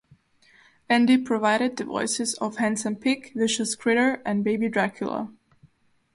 Andy 0.89 1.15
provided 1.15 1.77
the 1.77 1.83
voices 1.85 2.33
of 2.41 2.55
Handsome 2.55 2.95
Pig, 2.95 3.31
Vicious 3.35 3.75
Critter 3.75 4.19
and 4.25 4.43
Baby 4.43 4.67
Dracula. 4.67 5.31